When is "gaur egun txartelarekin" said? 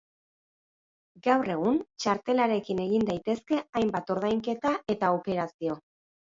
1.27-2.83